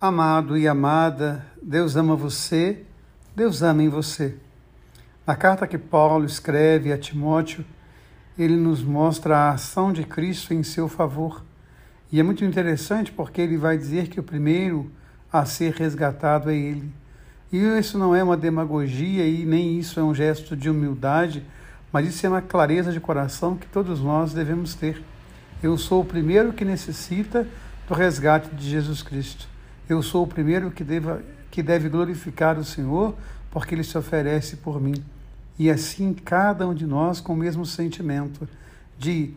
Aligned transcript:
Amado 0.00 0.56
e 0.56 0.68
amada, 0.68 1.44
Deus 1.60 1.96
ama 1.96 2.14
você, 2.14 2.84
Deus 3.34 3.62
ama 3.62 3.82
em 3.82 3.88
você. 3.88 4.36
Na 5.26 5.34
carta 5.34 5.66
que 5.66 5.76
Paulo 5.76 6.24
escreve 6.24 6.92
a 6.92 6.96
Timóteo, 6.96 7.64
ele 8.38 8.54
nos 8.54 8.80
mostra 8.80 9.36
a 9.36 9.50
ação 9.50 9.92
de 9.92 10.04
Cristo 10.04 10.54
em 10.54 10.62
seu 10.62 10.88
favor. 10.88 11.44
E 12.12 12.20
é 12.20 12.22
muito 12.22 12.44
interessante 12.44 13.10
porque 13.10 13.40
ele 13.40 13.56
vai 13.56 13.76
dizer 13.76 14.06
que 14.06 14.20
o 14.20 14.22
primeiro 14.22 14.88
a 15.32 15.44
ser 15.44 15.72
resgatado 15.72 16.48
é 16.48 16.54
ele. 16.54 16.92
E 17.50 17.58
isso 17.58 17.98
não 17.98 18.14
é 18.14 18.22
uma 18.22 18.36
demagogia 18.36 19.26
e 19.26 19.44
nem 19.44 19.80
isso 19.80 19.98
é 19.98 20.02
um 20.04 20.14
gesto 20.14 20.56
de 20.56 20.70
humildade, 20.70 21.44
mas 21.92 22.06
isso 22.06 22.24
é 22.24 22.28
uma 22.28 22.40
clareza 22.40 22.92
de 22.92 23.00
coração 23.00 23.56
que 23.56 23.66
todos 23.66 24.00
nós 24.00 24.32
devemos 24.32 24.76
ter. 24.76 25.02
Eu 25.60 25.76
sou 25.76 26.02
o 26.02 26.06
primeiro 26.06 26.52
que 26.52 26.64
necessita 26.64 27.48
do 27.88 27.94
resgate 27.94 28.54
de 28.54 28.70
Jesus 28.70 29.02
Cristo. 29.02 29.57
Eu 29.88 30.02
sou 30.02 30.24
o 30.24 30.26
primeiro 30.26 30.70
que, 30.70 30.84
deva, 30.84 31.22
que 31.50 31.62
deve 31.62 31.88
glorificar 31.88 32.58
o 32.58 32.64
Senhor, 32.64 33.14
porque 33.50 33.74
Ele 33.74 33.82
se 33.82 33.96
oferece 33.96 34.56
por 34.56 34.80
mim. 34.80 35.02
E 35.58 35.70
assim, 35.70 36.12
cada 36.12 36.68
um 36.68 36.74
de 36.74 36.86
nós 36.86 37.20
com 37.20 37.32
o 37.32 37.36
mesmo 37.36 37.64
sentimento 37.64 38.46
de 38.98 39.32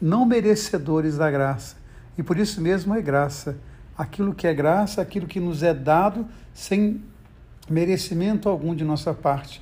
não 0.00 0.24
merecedores 0.24 1.16
da 1.16 1.30
graça. 1.30 1.76
E 2.16 2.22
por 2.22 2.38
isso 2.38 2.60
mesmo 2.60 2.94
é 2.94 3.02
graça. 3.02 3.56
Aquilo 3.96 4.32
que 4.32 4.46
é 4.46 4.54
graça, 4.54 5.02
aquilo 5.02 5.26
que 5.26 5.40
nos 5.40 5.62
é 5.62 5.74
dado 5.74 6.26
sem 6.54 7.02
merecimento 7.68 8.48
algum 8.48 8.74
de 8.74 8.84
nossa 8.84 9.12
parte. 9.12 9.60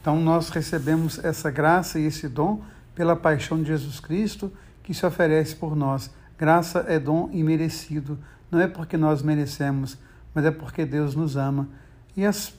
Então, 0.00 0.20
nós 0.20 0.48
recebemos 0.48 1.22
essa 1.24 1.50
graça 1.50 1.98
e 1.98 2.06
esse 2.06 2.28
dom 2.28 2.62
pela 2.94 3.14
paixão 3.14 3.62
de 3.62 3.68
Jesus 3.68 4.00
Cristo 4.00 4.52
que 4.82 4.92
se 4.92 5.06
oferece 5.06 5.54
por 5.54 5.76
nós. 5.76 6.10
Graça 6.38 6.84
é 6.86 7.00
dom 7.00 7.28
imerecido, 7.32 8.16
não 8.48 8.60
é 8.60 8.68
porque 8.68 8.96
nós 8.96 9.22
merecemos, 9.22 9.98
mas 10.32 10.44
é 10.44 10.52
porque 10.52 10.86
Deus 10.86 11.16
nos 11.16 11.36
ama. 11.36 11.68
E 12.16 12.24
as 12.24 12.54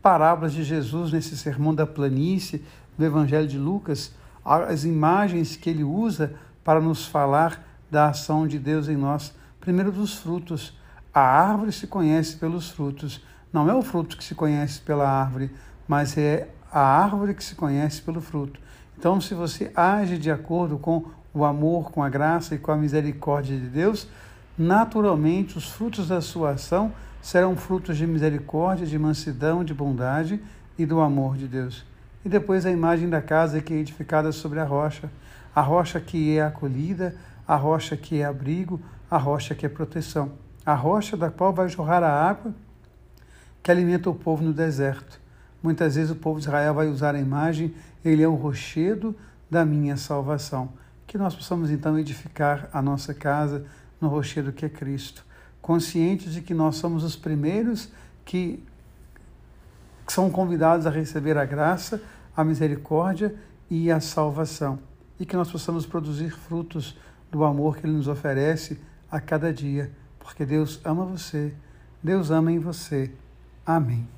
parábolas 0.00 0.52
de 0.52 0.62
Jesus 0.62 1.12
nesse 1.12 1.36
sermão 1.36 1.74
da 1.74 1.84
planície, 1.84 2.64
do 2.96 3.04
Evangelho 3.04 3.48
de 3.48 3.58
Lucas, 3.58 4.14
as 4.44 4.84
imagens 4.84 5.56
que 5.56 5.68
ele 5.68 5.82
usa 5.82 6.34
para 6.62 6.80
nos 6.80 7.04
falar 7.04 7.66
da 7.90 8.10
ação 8.10 8.46
de 8.46 8.58
Deus 8.58 8.88
em 8.88 8.96
nós. 8.96 9.34
Primeiro, 9.60 9.90
dos 9.90 10.14
frutos. 10.14 10.78
A 11.12 11.20
árvore 11.20 11.72
se 11.72 11.88
conhece 11.88 12.36
pelos 12.36 12.70
frutos. 12.70 13.24
Não 13.52 13.68
é 13.68 13.74
o 13.74 13.82
fruto 13.82 14.16
que 14.16 14.22
se 14.22 14.34
conhece 14.34 14.80
pela 14.80 15.08
árvore, 15.08 15.50
mas 15.88 16.16
é 16.16 16.48
a 16.70 16.80
árvore 16.80 17.34
que 17.34 17.42
se 17.42 17.54
conhece 17.56 18.00
pelo 18.02 18.20
fruto. 18.20 18.60
Então, 18.98 19.20
se 19.20 19.34
você 19.34 19.70
age 19.74 20.18
de 20.18 20.30
acordo 20.30 20.78
com 20.78 21.04
o 21.32 21.44
amor, 21.44 21.90
com 21.90 22.02
a 22.02 22.08
graça 22.08 22.54
e 22.54 22.58
com 22.58 22.72
a 22.72 22.76
misericórdia 22.76 23.58
de 23.58 23.66
Deus, 23.66 24.08
naturalmente 24.56 25.58
os 25.58 25.68
frutos 25.68 26.08
da 26.08 26.20
sua 26.20 26.52
ação 26.52 26.92
serão 27.20 27.56
frutos 27.56 27.96
de 27.96 28.06
misericórdia, 28.06 28.86
de 28.86 28.98
mansidão, 28.98 29.62
de 29.62 29.74
bondade 29.74 30.40
e 30.78 30.86
do 30.86 31.00
amor 31.00 31.36
de 31.36 31.46
Deus. 31.46 31.84
E 32.24 32.28
depois 32.28 32.64
a 32.64 32.70
imagem 32.70 33.08
da 33.08 33.20
casa 33.20 33.60
que 33.60 33.74
é 33.74 33.76
edificada 33.76 34.32
sobre 34.32 34.60
a 34.60 34.64
rocha, 34.64 35.10
a 35.54 35.60
rocha 35.60 36.00
que 36.00 36.36
é 36.36 36.42
acolhida, 36.42 37.14
a 37.46 37.56
rocha 37.56 37.96
que 37.96 38.20
é 38.20 38.24
abrigo, 38.24 38.80
a 39.10 39.18
rocha 39.18 39.54
que 39.54 39.66
é 39.66 39.68
proteção, 39.68 40.32
a 40.64 40.74
rocha 40.74 41.16
da 41.16 41.30
qual 41.30 41.52
vai 41.52 41.68
jorrar 41.68 42.02
a 42.02 42.28
água 42.28 42.54
que 43.62 43.70
alimenta 43.70 44.08
o 44.08 44.14
povo 44.14 44.42
no 44.42 44.52
deserto. 44.52 45.20
Muitas 45.62 45.96
vezes 45.96 46.10
o 46.10 46.16
povo 46.16 46.38
de 46.38 46.46
Israel 46.46 46.74
vai 46.74 46.88
usar 46.88 47.14
a 47.14 47.18
imagem, 47.18 47.74
ele 48.04 48.22
é 48.22 48.28
o 48.28 48.34
rochedo 48.34 49.14
da 49.50 49.64
minha 49.64 49.96
salvação. 49.96 50.70
Que 51.06 51.18
nós 51.18 51.34
possamos 51.34 51.70
então 51.70 51.98
edificar 51.98 52.68
a 52.72 52.82
nossa 52.82 53.14
casa 53.14 53.64
no 54.00 54.08
rochedo 54.08 54.52
que 54.52 54.64
é 54.64 54.68
Cristo, 54.68 55.24
conscientes 55.60 56.32
de 56.32 56.42
que 56.42 56.54
nós 56.54 56.76
somos 56.76 57.02
os 57.02 57.16
primeiros 57.16 57.90
que 58.24 58.62
são 60.06 60.30
convidados 60.30 60.86
a 60.86 60.90
receber 60.90 61.36
a 61.36 61.44
graça, 61.44 62.00
a 62.36 62.44
misericórdia 62.44 63.34
e 63.70 63.90
a 63.90 64.00
salvação, 64.00 64.78
e 65.18 65.26
que 65.26 65.36
nós 65.36 65.50
possamos 65.50 65.86
produzir 65.86 66.30
frutos 66.30 66.96
do 67.30 67.44
amor 67.44 67.76
que 67.76 67.86
Ele 67.86 67.96
nos 67.96 68.08
oferece 68.08 68.78
a 69.10 69.20
cada 69.20 69.52
dia, 69.52 69.90
porque 70.18 70.44
Deus 70.44 70.80
ama 70.84 71.04
você, 71.04 71.54
Deus 72.02 72.30
ama 72.30 72.52
em 72.52 72.58
você. 72.58 73.10
Amém. 73.64 74.15